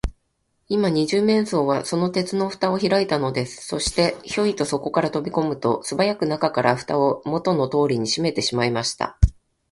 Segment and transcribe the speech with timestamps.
[0.67, 3.63] 今、二十面相は、その鉄のふたをひらいたのです。
[3.63, 9.19] そして、ヒョイとそこへとびこむと、すばやく中から、ふたをもとのとおりにしめてしまいました。